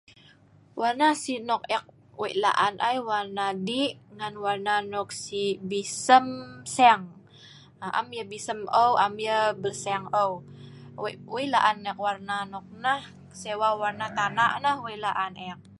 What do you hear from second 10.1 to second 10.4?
eu